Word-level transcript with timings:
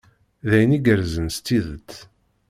D 0.47 0.49
ayen 0.55 0.75
igerrzen 0.77 1.27
s 1.35 1.37
tidet. 1.45 1.91